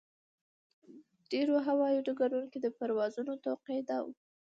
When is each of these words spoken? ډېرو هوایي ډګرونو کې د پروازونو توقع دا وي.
ډېرو 1.31 1.55
هوایي 1.67 1.99
ډګرونو 2.05 2.47
کې 2.51 2.59
د 2.61 2.67
پروازونو 2.77 3.31
توقع 3.45 3.79
دا 3.89 3.97
وي. 4.05 4.15